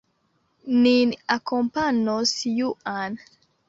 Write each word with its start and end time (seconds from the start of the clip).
Nin 0.85 1.09
akompanos 1.37 2.29
Juan. 2.59 3.11